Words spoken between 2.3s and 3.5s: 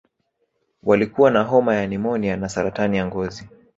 na saratani ya ngozi